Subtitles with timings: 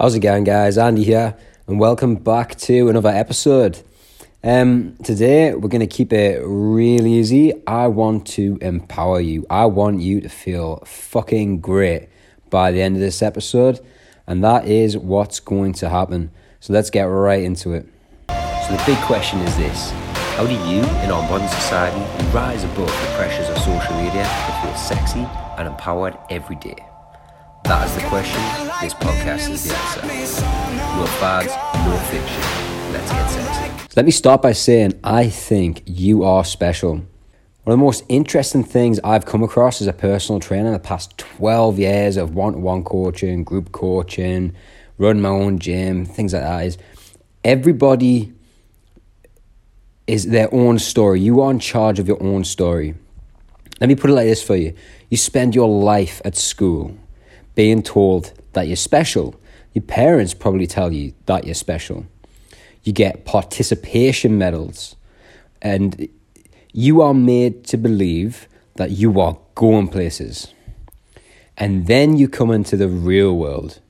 [0.00, 0.78] How's it going, guys?
[0.78, 3.82] Andy here, and welcome back to another episode.
[4.42, 7.52] Um, today, we're going to keep it real easy.
[7.66, 9.44] I want to empower you.
[9.50, 12.08] I want you to feel fucking great
[12.48, 13.78] by the end of this episode,
[14.26, 16.30] and that is what's going to happen.
[16.60, 17.86] So let's get right into it.
[18.30, 22.00] So the big question is this How do you, in our modern society,
[22.32, 25.28] rise above the pressures of social media to feel sexy
[25.58, 26.89] and empowered every day?
[27.64, 28.40] That is the question.
[28.80, 30.02] This podcast is the answer.
[30.96, 31.52] No fads,
[31.86, 32.92] no fiction.
[32.92, 33.88] Let's get sexy.
[33.96, 36.96] Let me start by saying I think you are special.
[37.64, 40.78] One of the most interesting things I've come across as a personal trainer in the
[40.78, 44.54] past 12 years of one to one coaching, group coaching,
[44.98, 46.78] running my own gym, things like that is
[47.44, 48.32] everybody
[50.06, 51.20] is their own story.
[51.20, 52.94] You are in charge of your own story.
[53.80, 54.74] Let me put it like this for you
[55.10, 56.96] you spend your life at school
[57.54, 59.40] being told that you're special.
[59.72, 62.06] Your parents probably tell you that you're special.
[62.82, 64.96] You get participation medals,
[65.60, 66.08] and
[66.72, 70.54] you are made to believe that you are going places.
[71.56, 73.80] And then you come into the real world.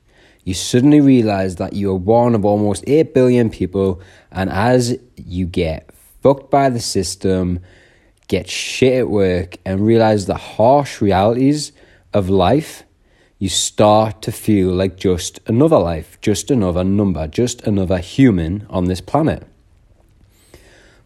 [0.45, 4.01] You suddenly realize that you are one of almost 8 billion people,
[4.33, 5.91] and as you get
[6.23, 7.61] fucked by the system,
[8.27, 11.73] get shit at work, and realize the harsh realities
[12.13, 12.83] of life,
[13.41, 18.85] you start to feel like just another life, just another number, just another human on
[18.85, 19.47] this planet.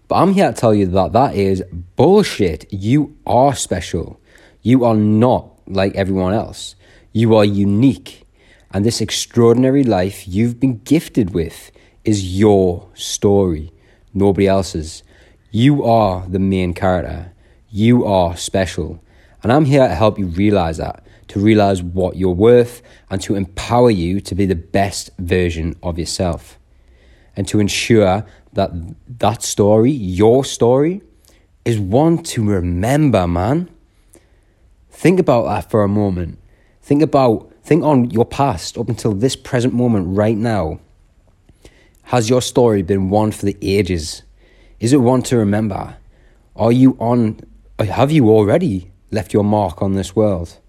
[0.08, 1.62] But I'm here to tell you that that is
[1.94, 2.70] bullshit.
[2.72, 4.20] You are special.
[4.62, 6.74] You are not like everyone else.
[7.12, 8.26] You are unique.
[8.72, 11.70] And this extraordinary life you've been gifted with
[12.02, 13.72] is your story,
[14.12, 15.04] nobody else's.
[15.52, 17.32] You are the main character.
[17.70, 19.00] You are special.
[19.44, 21.03] And I'm here to help you realize that,
[21.34, 25.98] to realize what you're worth, and to empower you to be the best version of
[25.98, 26.60] yourself.
[27.34, 28.70] And to ensure that
[29.18, 31.02] that story, your story,
[31.64, 33.68] is one to remember, man.
[34.92, 36.38] Think about that for a moment.
[36.82, 40.78] Think about, think on your past up until this present moment right now.
[42.04, 44.22] Has your story been one for the ages?
[44.78, 45.96] Is it one to remember?
[46.54, 47.40] Are you on,
[47.80, 50.60] have you already left your mark on this world?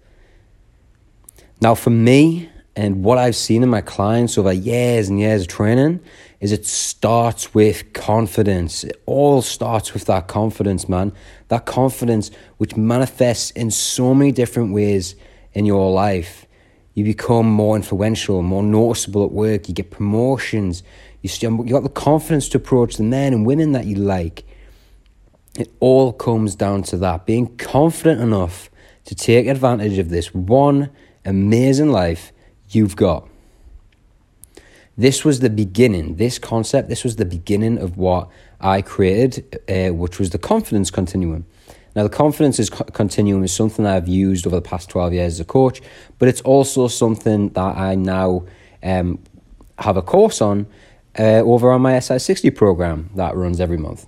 [1.60, 5.48] Now, for me, and what I've seen in my clients over years and years of
[5.48, 6.00] training
[6.40, 8.84] is it starts with confidence.
[8.84, 11.12] It all starts with that confidence, man.
[11.48, 15.16] That confidence which manifests in so many different ways
[15.54, 16.46] in your life.
[16.92, 19.68] You become more influential, more noticeable at work.
[19.68, 20.82] You get promotions.
[21.22, 21.30] You,
[21.64, 24.44] you got the confidence to approach the men and women that you like.
[25.58, 28.68] It all comes down to that being confident enough
[29.06, 30.90] to take advantage of this one
[31.26, 32.32] amazing life
[32.70, 33.28] you've got.
[34.96, 39.92] This was the beginning, this concept, this was the beginning of what I created, uh,
[39.92, 41.44] which was the confidence continuum.
[41.94, 45.40] Now, the confidence is continuum is something I've used over the past 12 years as
[45.40, 45.82] a coach,
[46.18, 48.46] but it's also something that I now
[48.82, 49.18] um,
[49.78, 50.66] have a course on
[51.18, 54.06] uh, over on my SI60 program that runs every month.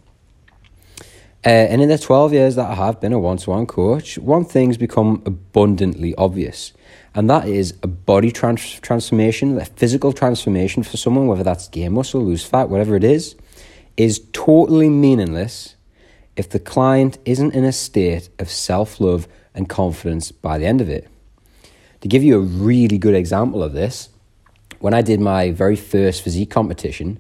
[1.47, 4.19] Uh, and in the 12 years that I have been a one to one coach,
[4.19, 6.73] one thing's become abundantly obvious
[7.19, 11.93] and that is a body trans- transformation, a physical transformation for someone, whether that's gain
[11.93, 13.35] muscle, lose fat, whatever it is,
[13.97, 15.75] is totally meaningless
[16.37, 20.81] if the client isn't in a state of self love and confidence by the end
[20.81, 21.09] of it.
[22.03, 24.11] To give you a really good example of this,
[24.79, 27.19] when I did my very first physique competition,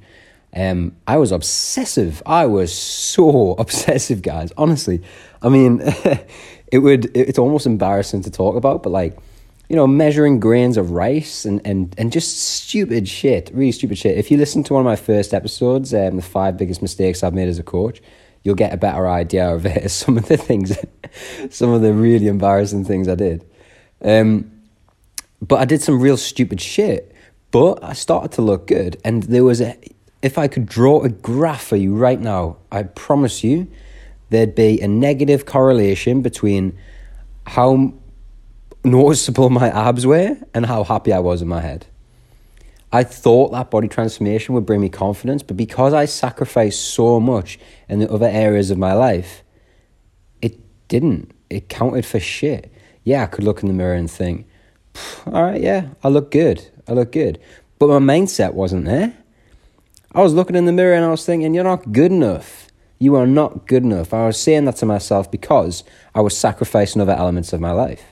[0.55, 2.23] um, I was obsessive.
[2.27, 4.53] I was so obsessive, guys.
[4.57, 5.03] Honestly,
[5.43, 5.81] I mean,
[6.73, 7.17] it would.
[7.17, 9.17] It's almost embarrassing to talk about, but like,
[9.69, 14.17] you know, measuring grains of rice and, and, and just stupid shit, really stupid shit.
[14.17, 17.35] If you listen to one of my first episodes, um, the five biggest mistakes I've
[17.35, 18.01] made as a coach,
[18.43, 20.77] you'll get a better idea of it, some of the things,
[21.51, 23.45] some of the really embarrassing things I did.
[24.03, 24.51] Um,
[25.41, 27.15] but I did some real stupid shit.
[27.51, 29.77] But I started to look good, and there was a.
[30.21, 33.69] If I could draw a graph for you right now, I promise you,
[34.31, 36.77] there'd be a negative correlation between
[37.47, 37.95] how
[38.85, 41.87] noticeable my abs were and how happy I was in my head.
[42.91, 47.59] I thought that body transformation would bring me confidence, but because I sacrificed so much
[47.89, 49.43] in the other areas of my life,
[50.41, 51.33] it didn't.
[51.51, 52.73] It counted for shit.
[53.05, 54.47] Yeah, I could look in the mirror and think,
[55.27, 56.67] all right, yeah, I look good.
[56.87, 57.39] I look good.
[57.79, 59.13] But my mindset wasn't there.
[60.13, 62.69] I was looking in the mirror and I was thinking, you're not good enough.
[62.99, 64.13] You are not good enough.
[64.13, 65.85] I was saying that to myself because
[66.15, 68.03] I was sacrificing other elements of my life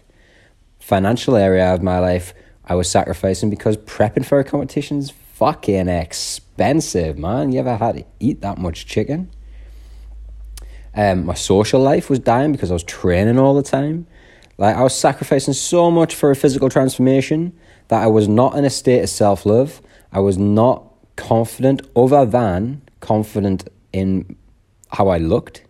[0.87, 2.33] financial area of my life,
[2.65, 7.51] I was sacrificing because prepping for a competition is fucking expensive, man.
[7.51, 9.29] You ever had to eat that much chicken?
[10.95, 14.07] Um, my social life was dying because I was training all the time.
[14.59, 17.53] Like I was sacrificing so much for a physical transformation
[17.89, 19.83] that I was not in a state of self love.
[20.13, 20.86] I was not
[21.17, 24.37] confident, other than confident in
[24.93, 25.63] how I looked.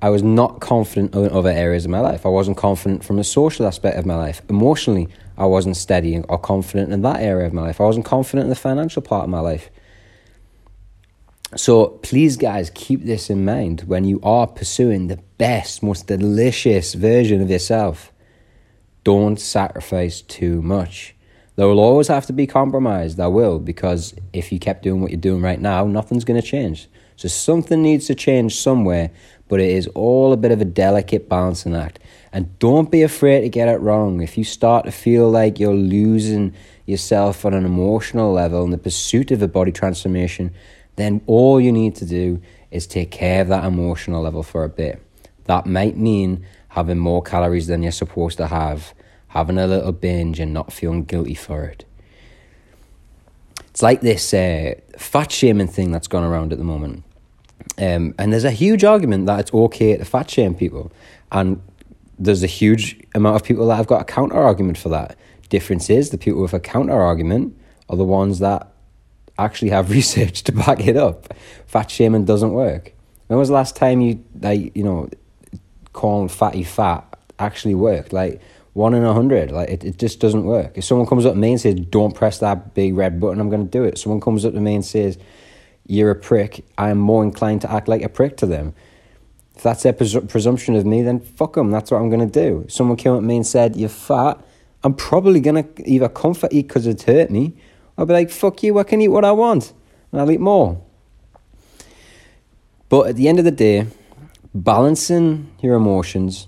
[0.00, 2.26] I was not confident in other areas of my life.
[2.26, 4.42] I wasn't confident from a social aspect of my life.
[4.48, 5.08] Emotionally,
[5.38, 7.80] I wasn't steady or confident in that area of my life.
[7.80, 9.70] I wasn't confident in the financial part of my life.
[11.54, 16.94] So please, guys, keep this in mind when you are pursuing the best, most delicious
[16.94, 18.12] version of yourself.
[19.04, 21.14] Don't sacrifice too much.
[21.56, 23.16] There will always have to be compromise.
[23.16, 26.46] There will, because if you kept doing what you're doing right now, nothing's going to
[26.46, 26.88] change.
[27.16, 29.10] So something needs to change somewhere,
[29.48, 31.98] but it is all a bit of a delicate balancing act.
[32.32, 34.22] And don't be afraid to get it wrong.
[34.22, 36.54] If you start to feel like you're losing
[36.86, 40.54] yourself on an emotional level in the pursuit of a body transformation,
[40.96, 42.40] then all you need to do
[42.70, 45.02] is take care of that emotional level for a bit.
[45.44, 48.94] That might mean having more calories than you're supposed to have,
[49.32, 51.86] having a little binge and not feeling guilty for it.
[53.70, 57.04] It's like this uh, fat shaming thing that's gone around at the moment.
[57.78, 60.92] Um, and there's a huge argument that it's okay to fat shame people.
[61.30, 61.62] And
[62.18, 65.16] there's a huge amount of people that have got a counter argument for that.
[65.48, 67.58] Difference is the people with a counter argument
[67.88, 68.70] are the ones that
[69.38, 71.32] actually have research to back it up.
[71.66, 72.92] Fat shaming doesn't work.
[73.28, 75.08] When was the last time you like you know
[75.94, 78.12] calling fatty fat actually worked?
[78.12, 79.50] Like one in a hundred.
[79.50, 80.76] Like it, it just doesn't work.
[80.76, 83.50] If someone comes up to me and says, Don't press that big red button, I'm
[83.50, 83.98] gonna do it.
[83.98, 85.18] Someone comes up to me and says,
[85.86, 88.74] You're a prick, I'm more inclined to act like a prick to them.
[89.54, 91.70] If that's their pres- presumption of me, then fuck them.
[91.70, 92.62] That's what I'm gonna do.
[92.66, 94.40] If someone came up to me and said, You're fat,
[94.82, 97.54] I'm probably gonna either comfort eat because it's hurt me
[97.96, 99.72] I'll be like, fuck you, I can eat what I want.
[100.10, 100.82] And I'll eat more.
[102.88, 103.86] But at the end of the day,
[104.54, 106.46] balancing your emotions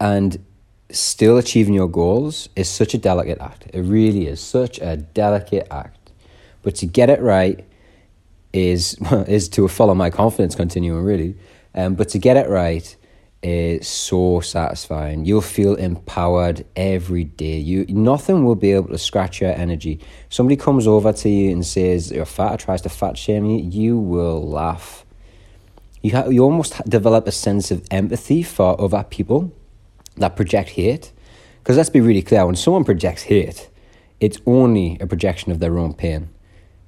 [0.00, 0.44] and
[0.92, 3.66] still achieving your goals is such a delicate act.
[3.72, 6.12] It really is such a delicate act.
[6.62, 7.64] But to get it right
[8.52, 8.96] is
[9.26, 11.36] is to follow my confidence continuum really.
[11.74, 12.96] Um, but to get it right
[13.42, 15.24] is so satisfying.
[15.24, 17.58] You'll feel empowered every day.
[17.58, 20.00] You nothing will be able to scratch your energy.
[20.28, 23.58] Somebody comes over to you and says you're fat or tries to fat shame you,
[23.58, 25.04] you will laugh.
[26.02, 29.52] You ha- you almost develop a sense of empathy for other people
[30.16, 31.12] that project hate.
[31.58, 33.70] Because let's be really clear, when someone projects hate,
[34.20, 36.28] it's only a projection of their own pain.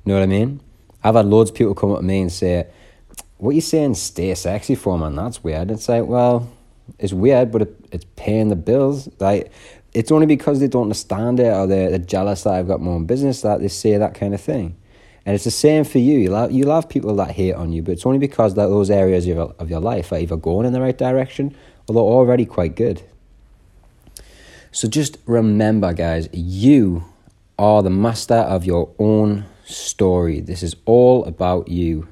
[0.05, 0.61] You know what I mean?
[1.03, 2.67] I've had loads of people come up to me and say,
[3.39, 5.17] what are you saying stay sexy for, man?
[5.17, 5.71] That's weird.
[5.71, 6.51] It's like, well,
[6.99, 9.09] it's weird, but it, it's paying the bills.
[9.21, 9.53] Like,
[9.93, 12.91] it's only because they don't understand it or they're, they're jealous that I've got my
[12.91, 14.77] own business that they say that kind of thing.
[15.27, 16.19] And it's the same for you.
[16.19, 18.91] You love, you love people that hate on you, but it's only because that those
[18.91, 21.57] areas of your, of your life are either going in the right direction
[21.89, 23.03] or they're already quite good.
[24.75, 27.05] So just remember, guys, you
[27.59, 30.41] are the master of your own story.
[30.41, 32.09] This is all about you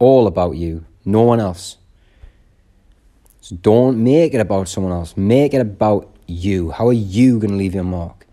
[0.00, 1.76] all about you, no one else.
[3.42, 5.16] So don't make it about someone else.
[5.16, 6.70] Make it about you.
[6.70, 8.26] How are you going to leave your mark?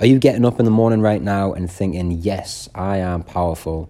[0.00, 3.88] Are you getting up in the morning right now and thinking, yes, I am powerful?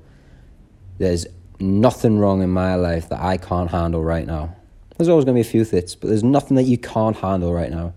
[0.99, 1.26] There's
[1.59, 4.54] nothing wrong in my life that I can't handle right now.
[4.97, 7.52] There's always going to be a few thits, but there's nothing that you can't handle
[7.52, 7.95] right now.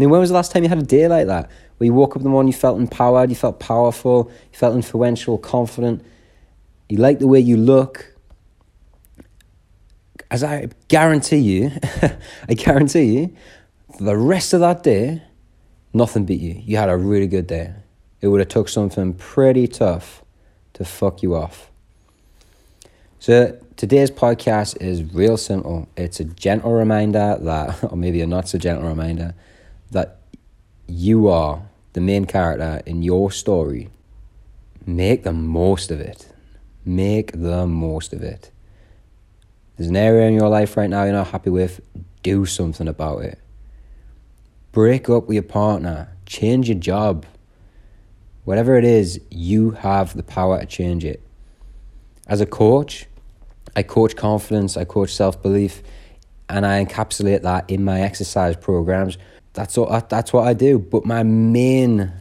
[0.00, 1.50] I mean, when was the last time you had a day like that?
[1.76, 4.74] Where you woke up in the morning, you felt empowered, you felt powerful, you felt
[4.74, 6.02] influential, confident,
[6.88, 8.10] you like the way you look,
[10.30, 11.72] as I guarantee you,
[12.48, 13.36] I guarantee you,
[13.94, 15.22] for the rest of that day,
[15.92, 16.62] nothing beat you.
[16.64, 17.74] You had a really good day.
[18.22, 20.24] It would have took something pretty tough
[20.72, 21.70] to fuck you off.
[23.18, 25.90] So today's podcast is real simple.
[25.94, 29.34] It's a gentle reminder that, or maybe a not so gentle reminder,
[29.90, 30.18] that
[30.86, 33.90] you are the main character in your story.
[34.86, 36.32] Make the most of it.
[36.84, 38.50] Make the most of it
[39.80, 41.80] there's an area in your life right now you're not happy with,
[42.22, 43.38] do something about it.
[44.72, 47.24] Break up with your partner, change your job.
[48.44, 51.22] Whatever it is, you have the power to change it.
[52.26, 53.06] As a coach,
[53.74, 55.82] I coach confidence, I coach self belief,
[56.50, 59.16] and I encapsulate that in my exercise programs.
[59.52, 60.78] That's what that's what I do.
[60.78, 62.12] But my main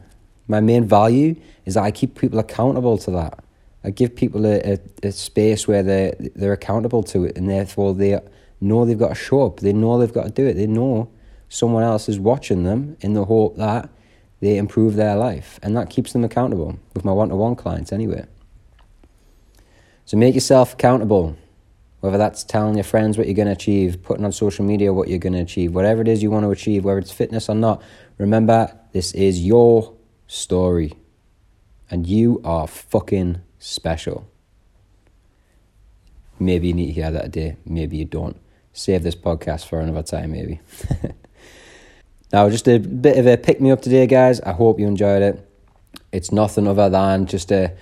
[0.47, 3.43] my main value is that I keep people accountable to that.
[3.83, 7.93] I give people a, a, a space where they're, they're accountable to it and therefore
[7.93, 8.19] they
[8.59, 9.61] know they've got to show up.
[9.61, 10.55] They know they've got to do it.
[10.55, 11.09] They know
[11.47, 13.89] someone else is watching them in the hope that
[14.41, 15.59] they improve their life.
[15.63, 18.25] And that keeps them accountable with my one to one clients anyway.
[20.05, 21.37] So make yourself accountable,
[22.01, 25.09] whether that's telling your friends what you're going to achieve, putting on social media what
[25.09, 27.55] you're going to achieve, whatever it is you want to achieve, whether it's fitness or
[27.55, 27.81] not.
[28.17, 29.93] Remember, this is your
[30.27, 30.93] story.
[31.91, 34.29] And you are fucking special.
[36.39, 38.37] Maybe you need to hear that today, maybe you don't.
[38.71, 40.61] Save this podcast for another time, maybe.
[42.31, 44.39] now, just a bit of a pick me up today, guys.
[44.41, 45.45] I hope you enjoyed it.
[46.13, 47.73] It's nothing other than just a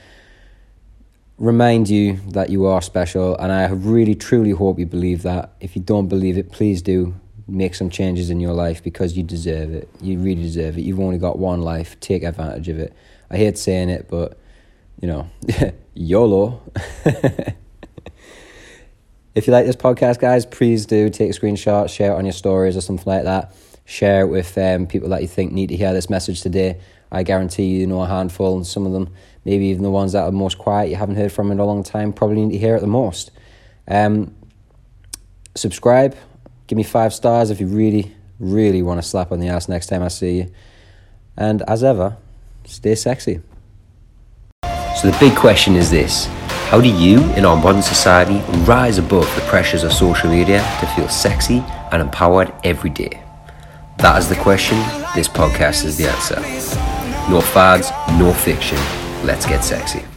[1.37, 5.53] remind you that you are special, and I really truly hope you believe that.
[5.59, 7.15] If you don't believe it, please do
[7.47, 9.89] make some changes in your life because you deserve it.
[10.01, 10.81] You really deserve it.
[10.81, 11.99] You've only got one life.
[11.99, 12.93] Take advantage of it.
[13.29, 14.37] I hate saying it, but
[15.01, 15.29] you know,
[15.93, 16.61] YOLO.
[19.35, 22.33] if you like this podcast, guys, please do take a screenshot, share it on your
[22.33, 23.55] stories or something like that.
[23.85, 26.81] Share it with um, people that you think need to hear this message today.
[27.11, 29.09] I guarantee you you know a handful, and some of them,
[29.45, 31.83] maybe even the ones that are most quiet, you haven't heard from in a long
[31.83, 33.31] time, probably need to hear it the most.
[33.87, 34.35] Um,
[35.55, 36.15] subscribe,
[36.67, 39.87] give me five stars if you really, really want to slap on the ass next
[39.87, 40.51] time I see you.
[41.37, 42.17] And as ever,
[42.65, 43.41] stay sexy.
[44.99, 46.25] So the big question is this
[46.69, 50.87] How do you, in our modern society, rise above the pressures of social media to
[50.87, 53.23] feel sexy and empowered every day?
[53.99, 54.77] That is the question.
[55.15, 56.96] This podcast is the answer.
[57.29, 58.77] No fads, no fiction.
[59.25, 60.07] Let's get sexy.